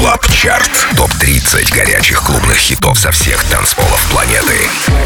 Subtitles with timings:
[0.00, 0.70] Club Chart.
[0.96, 4.56] Топ-30 горячих клубных хитов со всех танцполов планеты.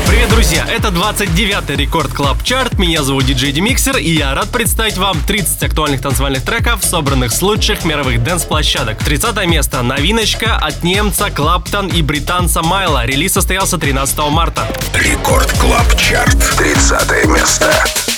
[0.07, 0.65] Привет, друзья!
[0.71, 2.79] Это 29-й Record Club Chart.
[2.78, 7.42] Меня зовут Диджей Демиксер, и я рад представить вам 30 актуальных танцевальных треков, собранных с
[7.42, 9.02] лучших мировых dance -площадок.
[9.02, 9.82] 30 место.
[9.82, 13.04] Новиночка от немца Claptone и британца Майла.
[13.04, 14.64] Релиз состоялся 13 марта.
[14.95, 16.38] Record Club Chart.
[16.56, 18.13] 30 место.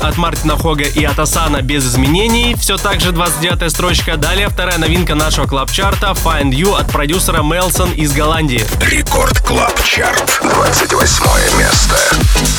[0.00, 2.54] От Мартина Хога и от Асана без изменений.
[2.58, 4.16] Все так же 29 строчка.
[4.16, 8.64] Далее вторая новинка нашего клаб-чарта Find You от продюсера Мелсон из Голландии.
[8.80, 10.40] Record Club Chart.
[10.42, 12.57] 28 место.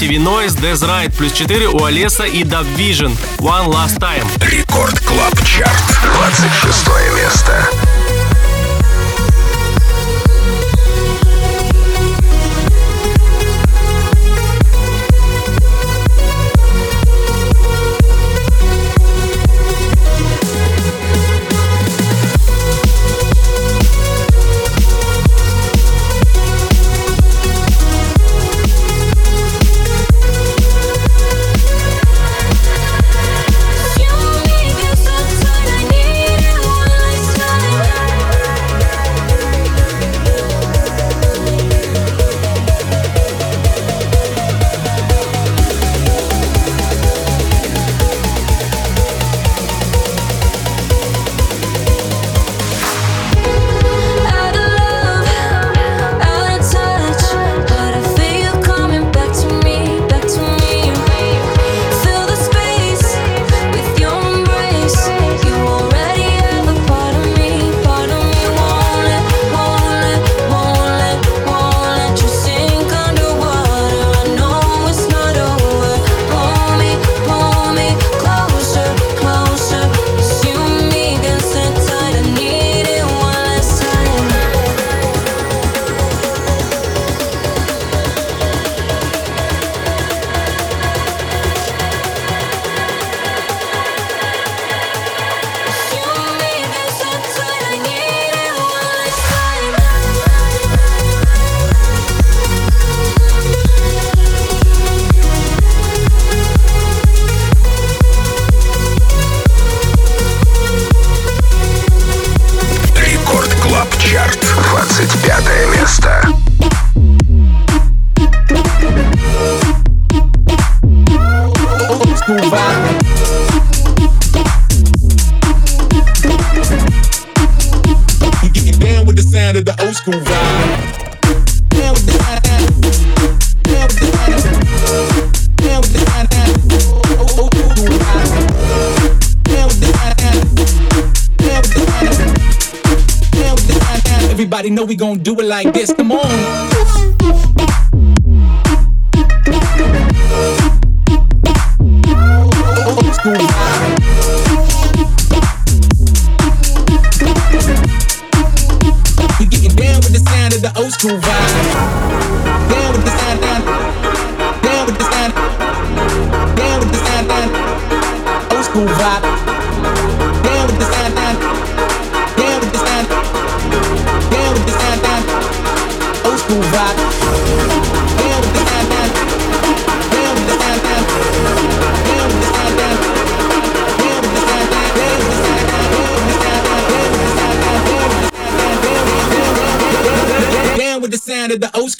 [0.00, 3.98] Одиннадцаточка у TV Noise, Death Ride, плюс 4 у Алессо и Dub Vision, One Last
[3.98, 4.26] Time.
[4.40, 7.89] Record Club Chart, 26 место.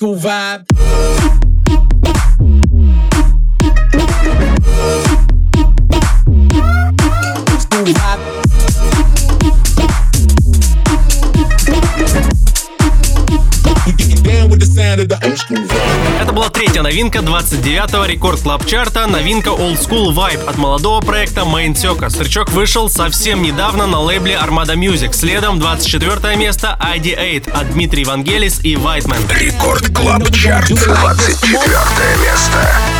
[0.00, 0.69] school vibe.
[16.90, 22.18] Новинка 29-го рекорд клаб чарта, новинка Old School Vibe от молодого проекта Main Circus.
[22.18, 25.12] Тречок вышел совсем недавно на лейбле Armada Music.
[25.12, 29.22] Следом 24 место ID8 от Дмитрий Вангелис и Вайтмен.
[29.30, 31.54] Рекорд клаб чарт 24
[32.24, 32.99] место.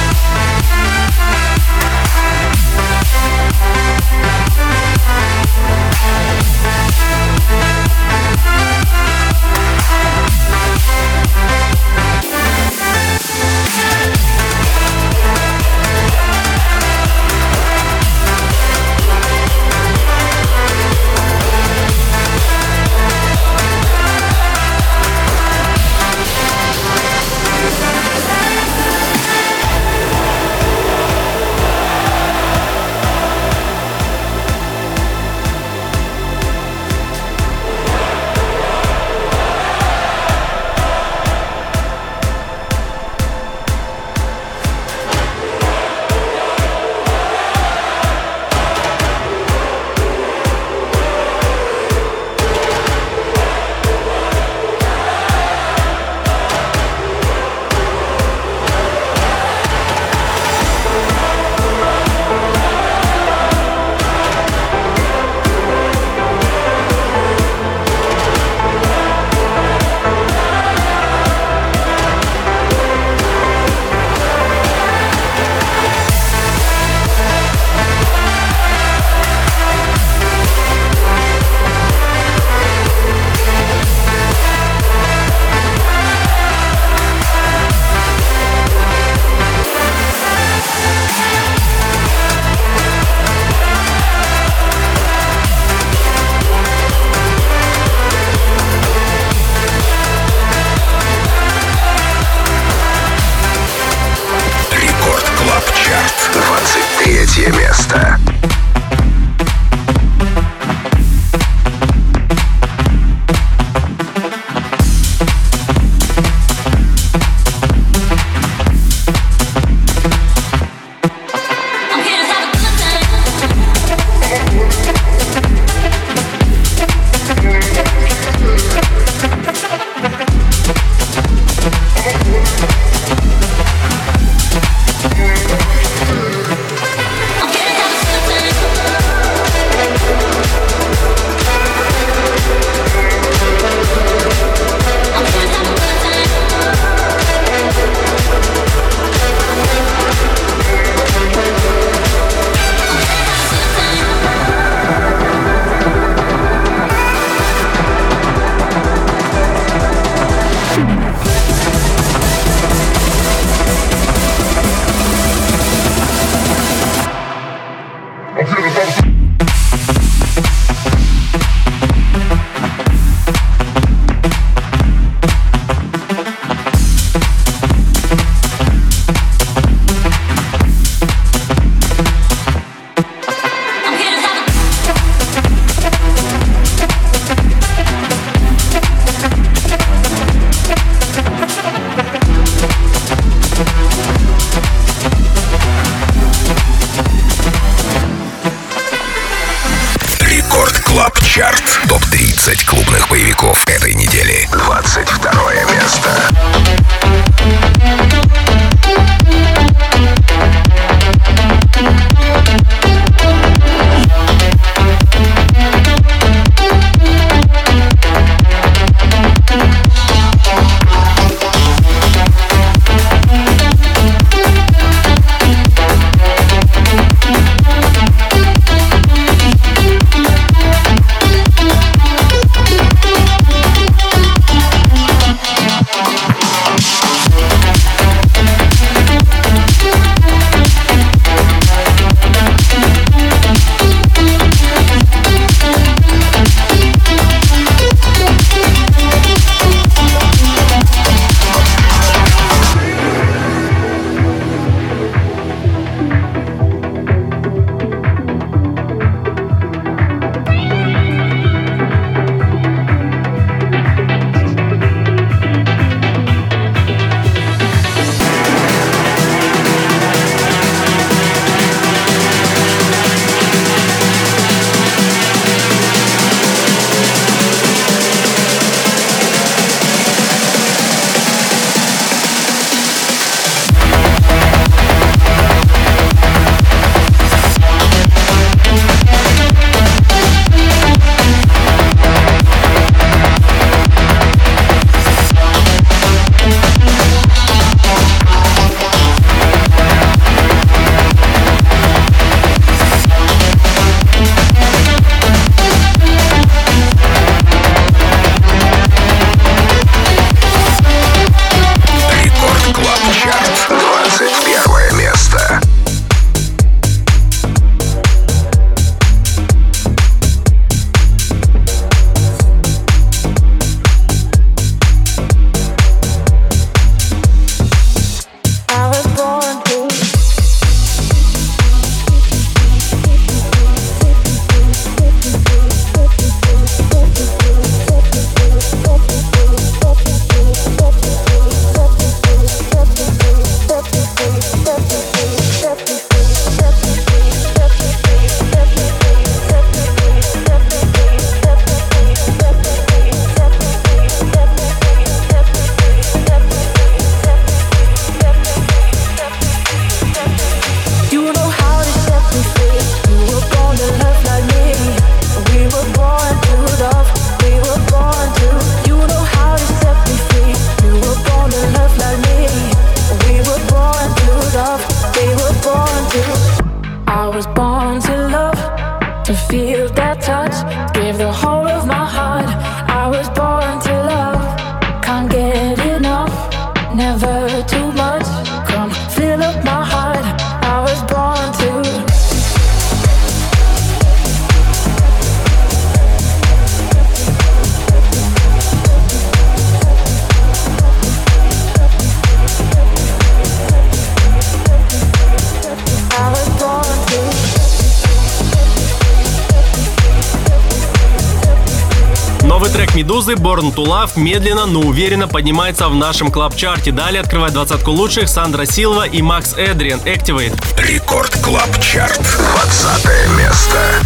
[413.61, 416.93] Born to Love медленно, но уверенно поднимается в нашем клаб-чарте.
[416.93, 420.59] Далее открывает двадцатку лучших Сандро Силва и Макс Эдриан Activate.
[420.79, 422.21] Record Club Chart.
[422.21, 424.01] 20 место.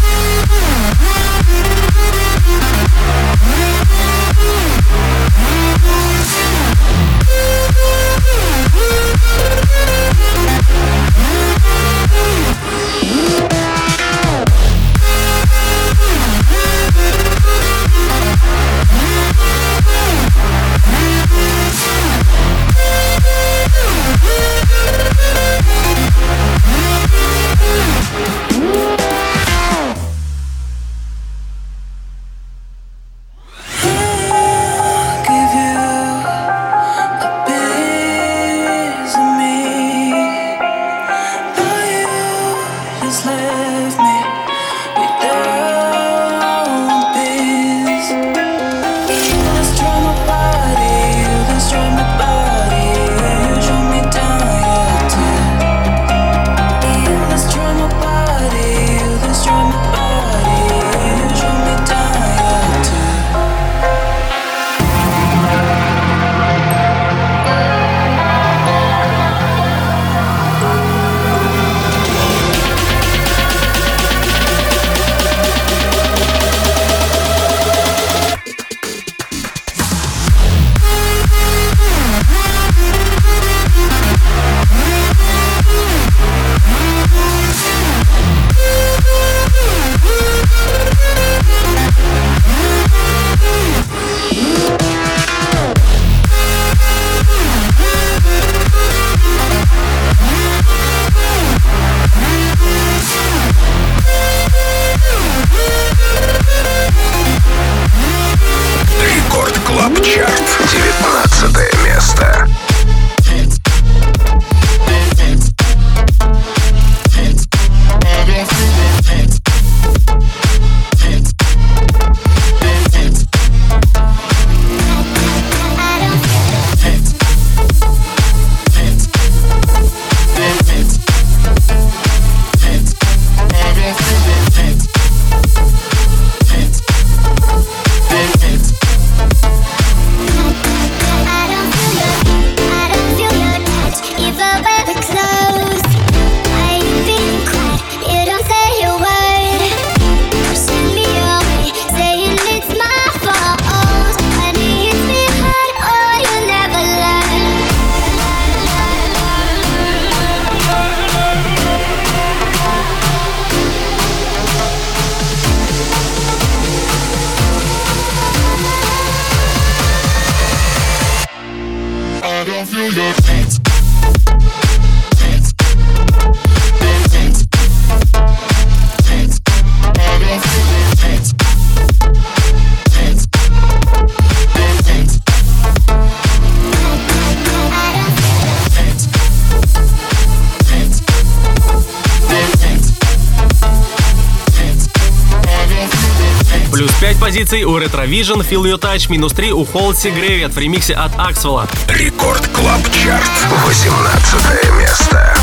[197.55, 201.13] 5 позиций у Retrovision, Feel Your Touch, минус 3 у Холси Гревет в ремиксе от
[201.17, 201.69] Аксвелла.
[201.89, 203.31] Рекорд Клаб Чарт,
[203.65, 205.35] 18 место.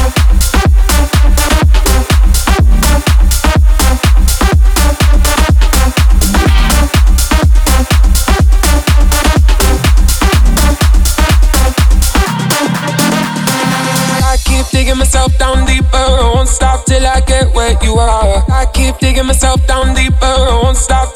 [14.71, 16.07] digging myself down deeper.
[16.33, 18.43] Won't stop till I get where you are.
[18.49, 20.35] I keep digging myself down deeper.
[20.63, 21.10] Won't stop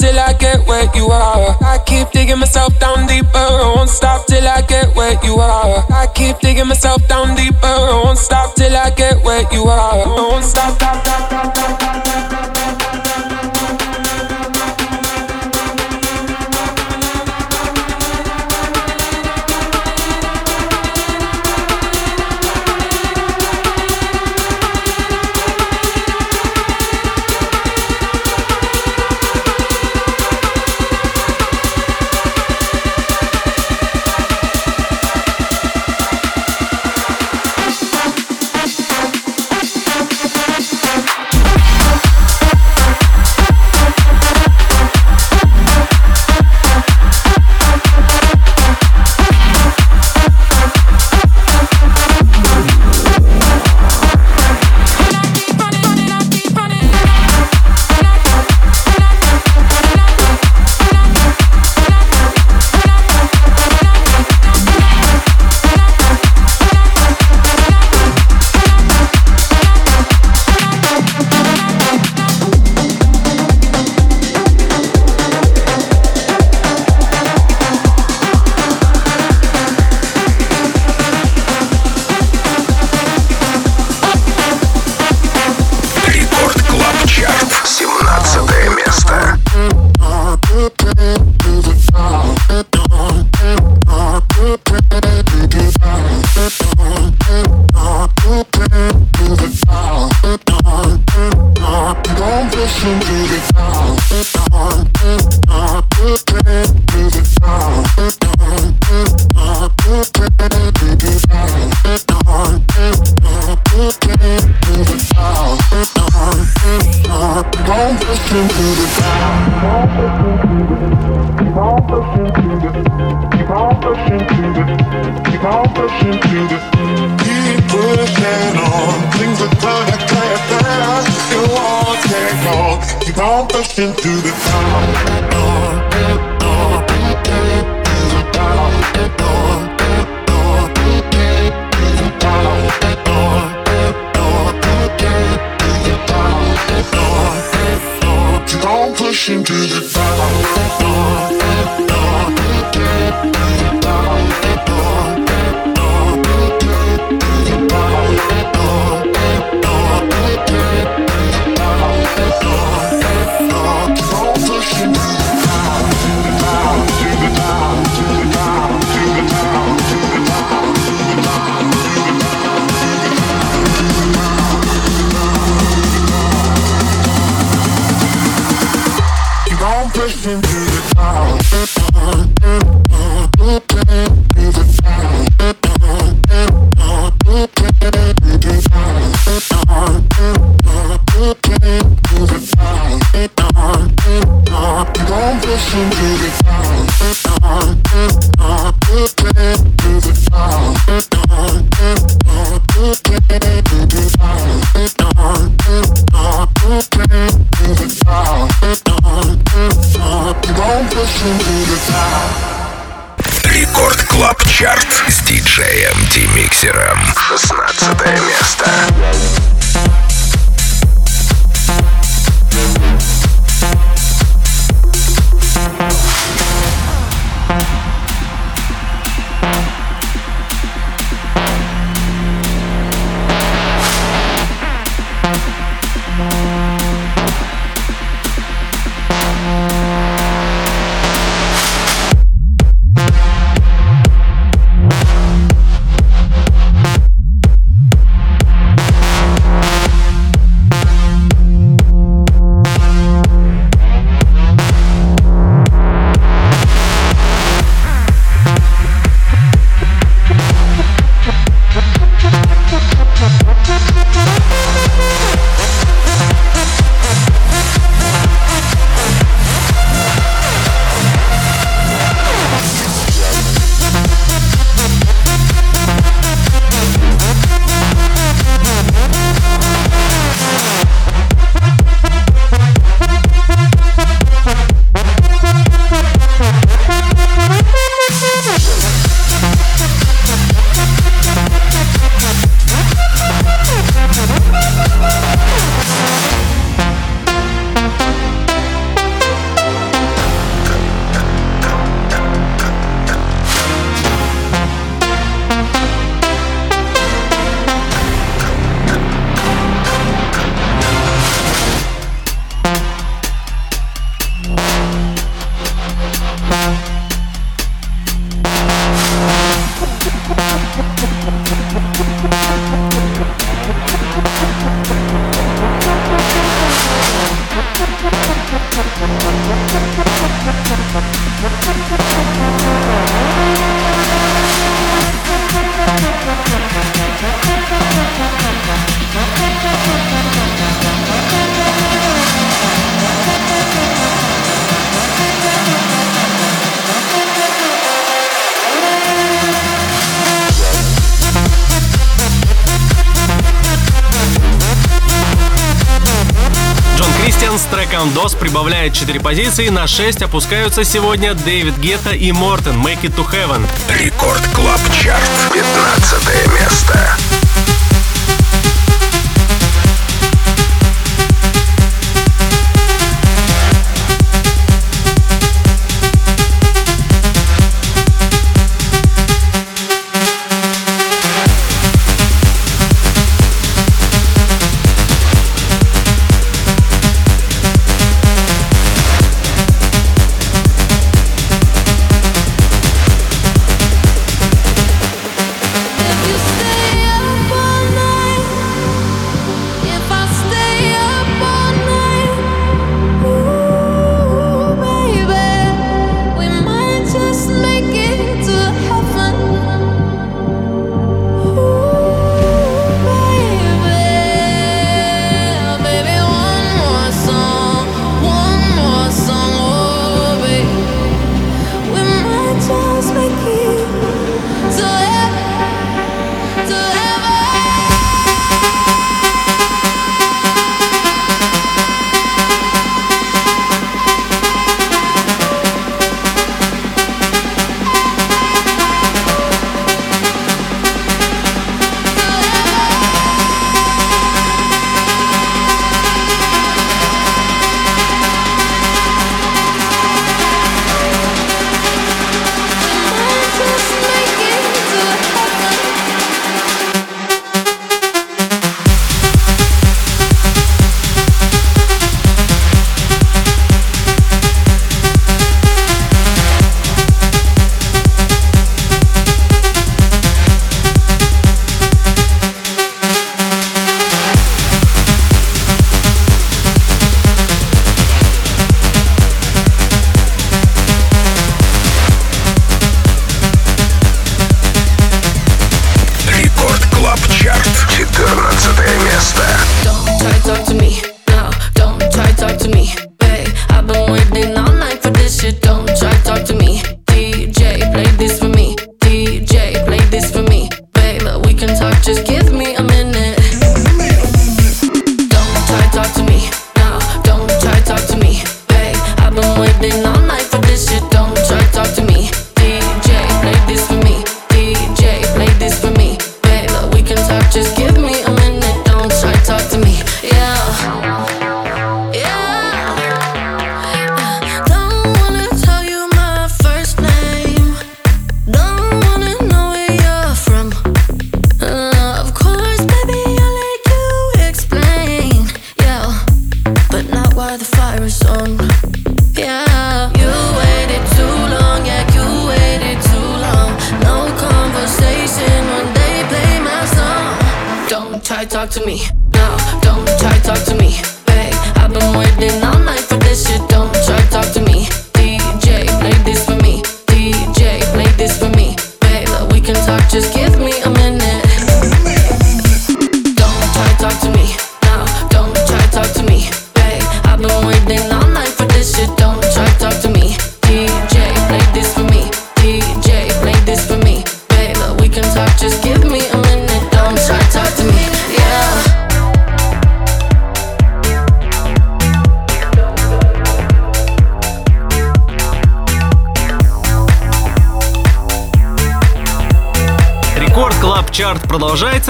[358.55, 363.67] прибавляет 4 позиции, на 6 опускаются сегодня Дэвид Гетта и Мортен «Make It To Heaven».
[363.89, 367.17] Record Club Chart, 15 место.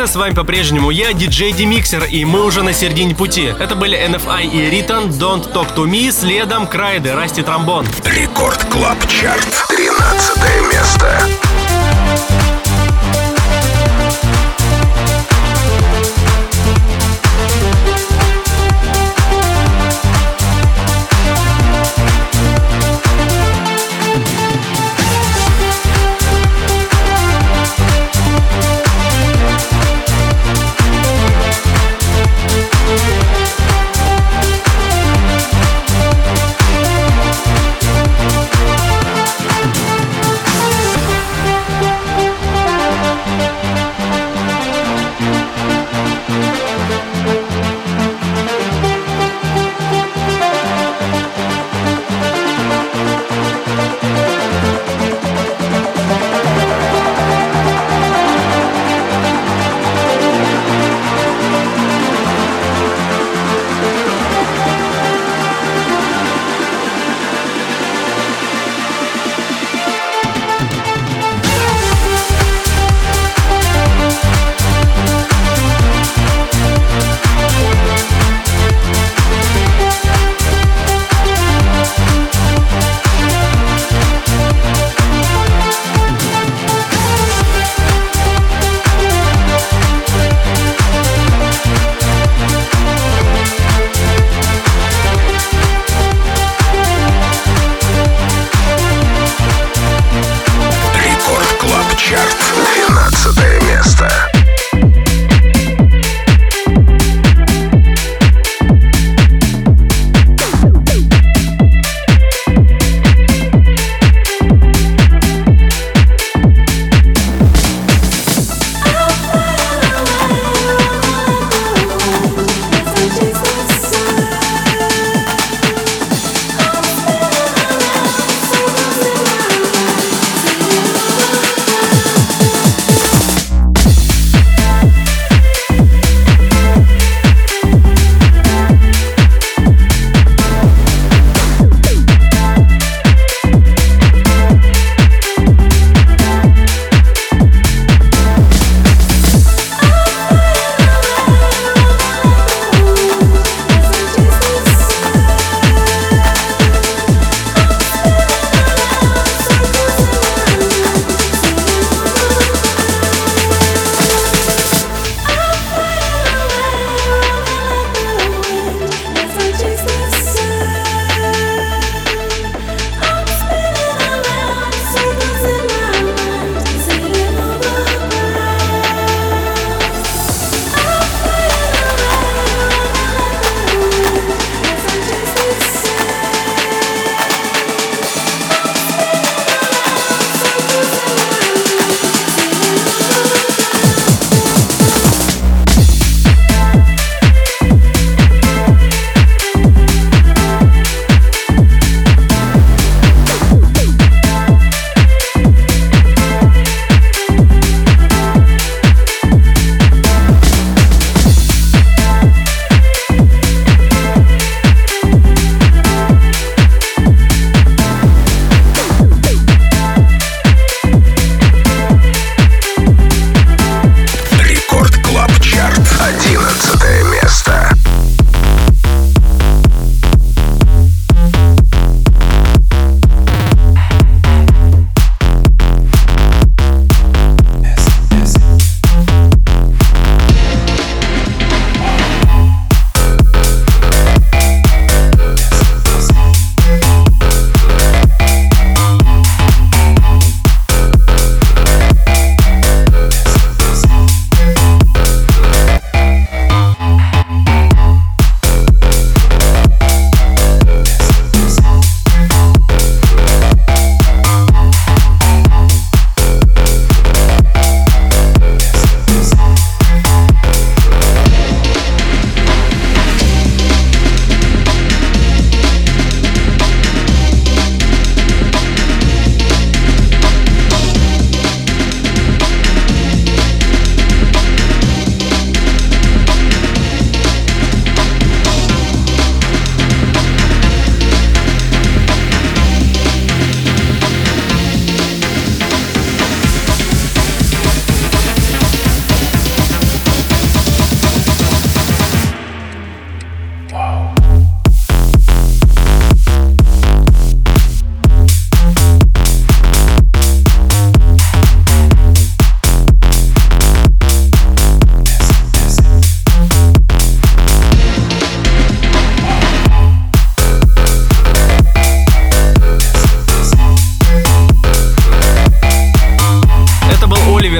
[0.06, 3.52] С вами по-прежнему я, диджей Демиксер, и мы уже на середине пути.
[3.60, 7.86] Это были NFI и Riton, Don't Talk To Me, следом Крайды, Rusty Trombone.
[8.06, 11.45] Record Club Chart, 13 место.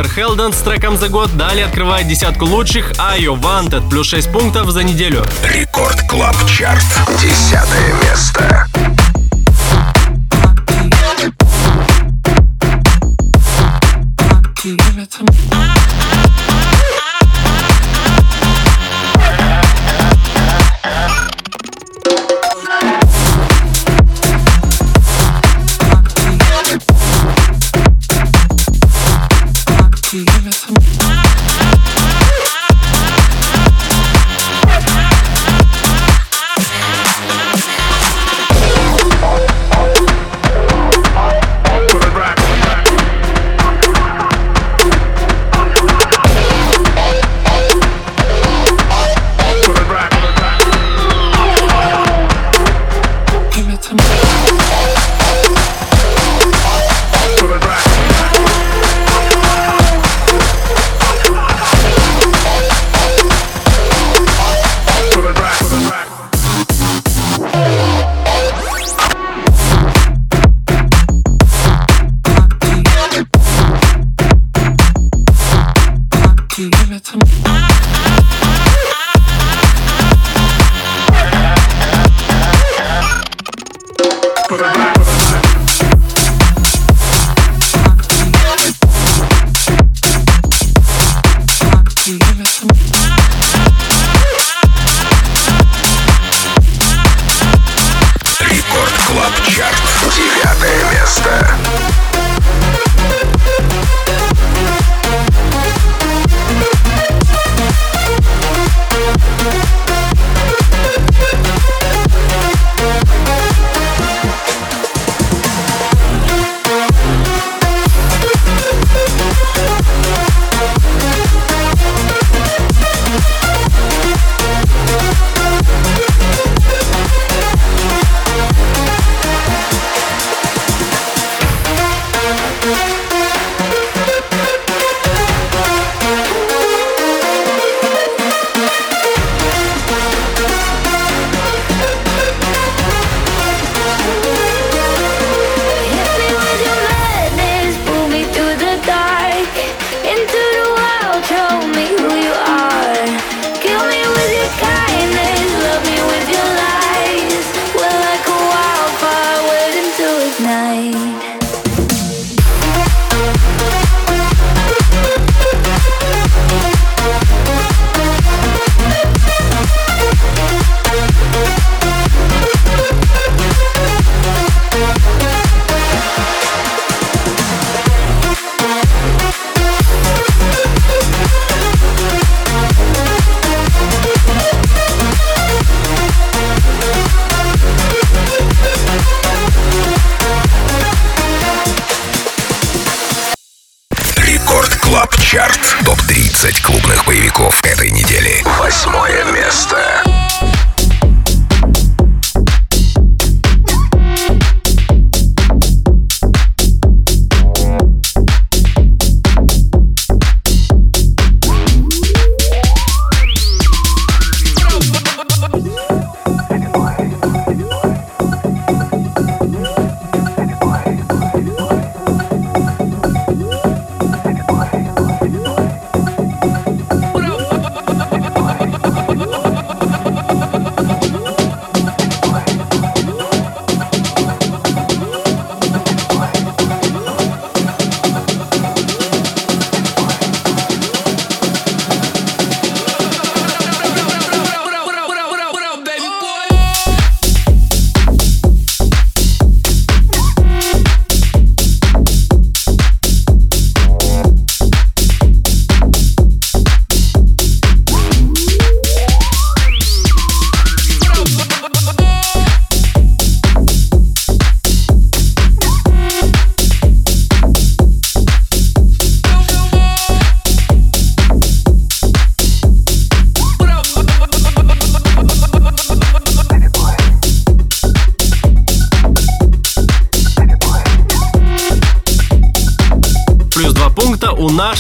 [0.04, 1.36] Резонанс с треком за год.
[1.38, 5.24] Далее открывает десятку лучших Айо Wanted плюс 6 пунктов за неделю.
[5.44, 6.84] Рекорд Клаб Чарт.
[7.22, 8.68] Десятое место.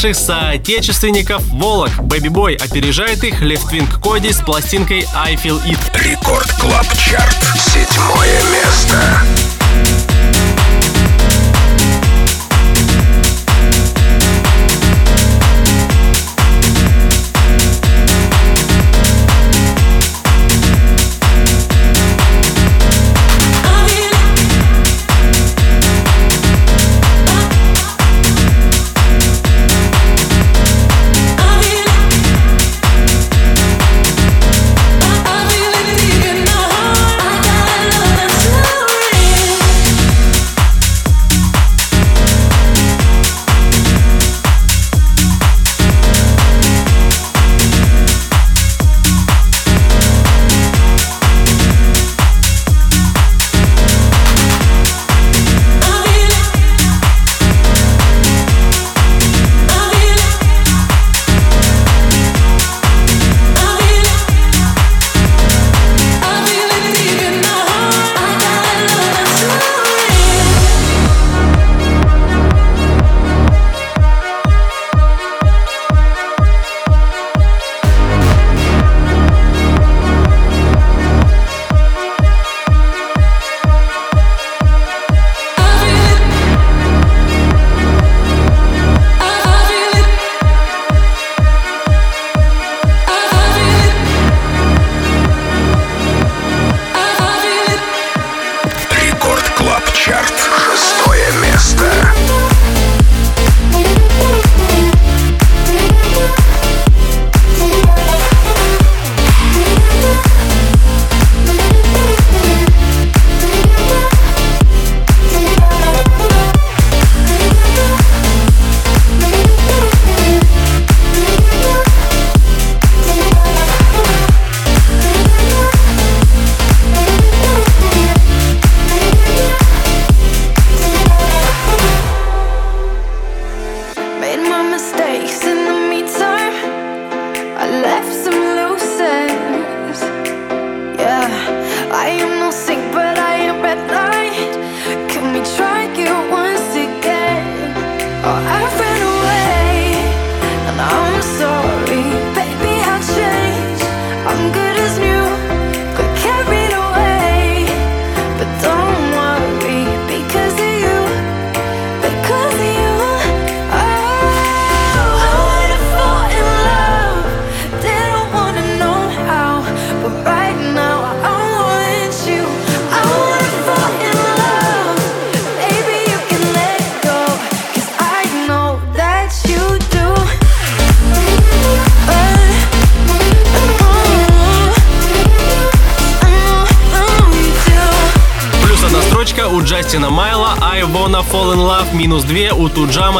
[0.06, 1.91] Наших соотечественников Volac.
[2.03, 5.80] Baby Boy опережает их Leftwing Kody с пластинкой I Feel It.
[5.99, 7.38] Record Club Chart.
[7.58, 9.55] Седьмое место.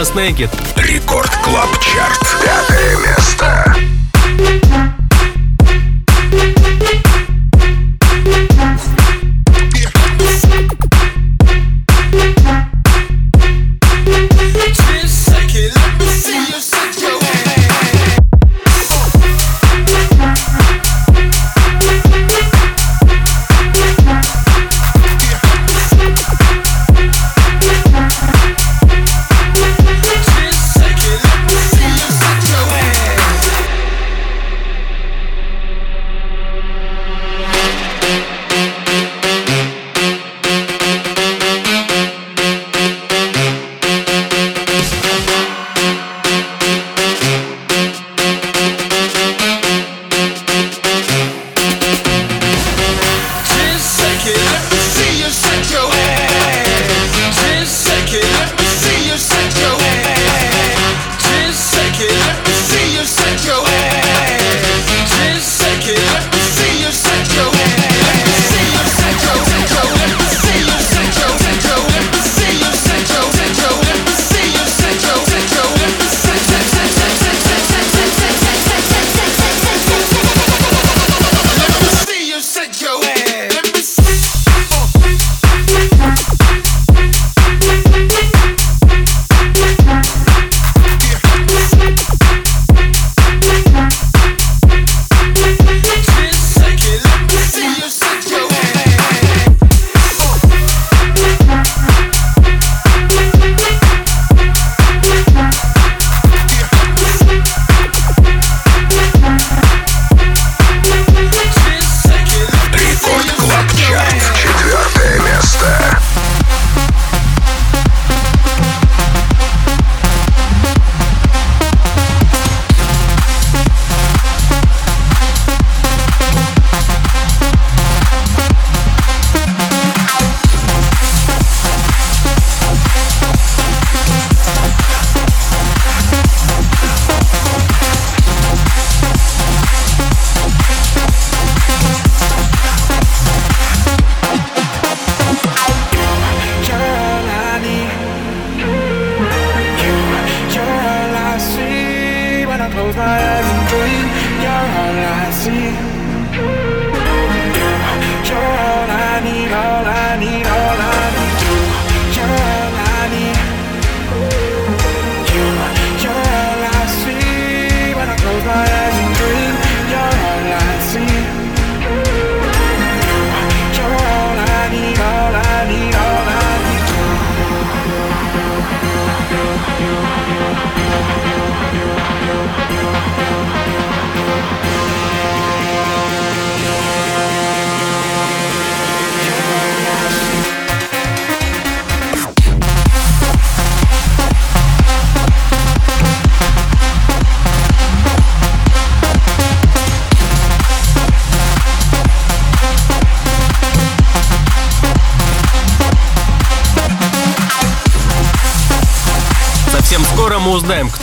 [0.06, 0.65] Туджама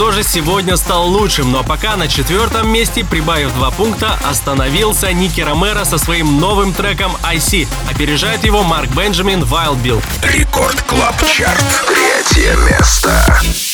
[0.03, 1.55] узнаем, кто же сегодня стал лучшим.
[1.57, 7.17] А пока на четвертом месте, прибавив два пункта, остановился Ники Ромеро со своим новым треком
[7.23, 7.69] IC.
[7.91, 10.03] Опережает его Марк Бенджамин Wild Bill.
[10.23, 11.65] Record Club Chart.
[11.87, 13.72] Третье место.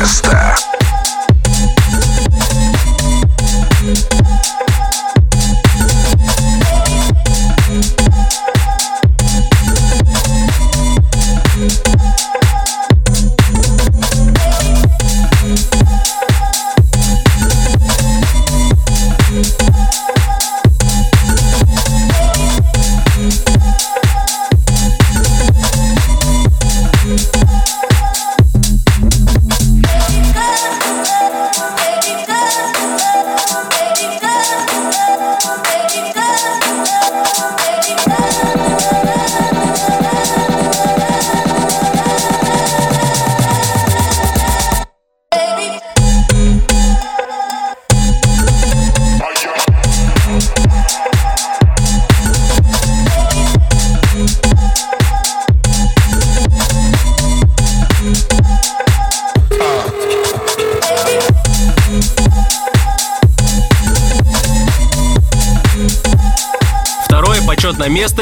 [0.00, 0.69] Festa.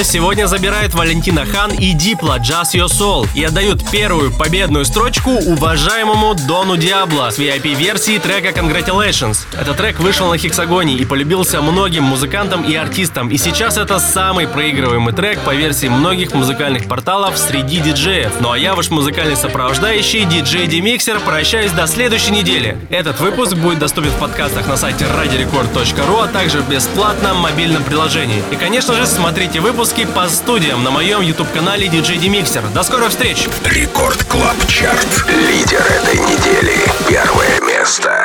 [0.08, 6.34] Сегодня забирают Валентино Хан и Дипло Just Your Soul и отдают первую победную строчку уважаемому
[6.34, 9.40] Дону Диабло с VIP-версии трека Congratulations.
[9.52, 14.48] Этот трек вышел на Хексагоне и полюбился многим музыкантам и артистам, и сейчас это самый
[14.48, 18.32] проигрываемый трек по версии многих музыкальных порталов среди диджеев.
[18.40, 22.78] Ну а я ваш музыкальный сопровождающий, диджей Демиксер, прощаюсь до следующей недели.
[22.88, 28.42] Этот выпуск будет доступен в подкастах на сайте radiorecord.ru, а также в бесплатном мобильном приложении.
[28.50, 32.72] И, конечно же, смотрите выпуски по студиям на моем YouTube-канале DJ Demixer.
[32.72, 33.48] До скорых встреч!
[33.64, 35.24] Record Club Chart.
[35.28, 36.76] Лидер этой недели.
[37.08, 38.17] Первое место.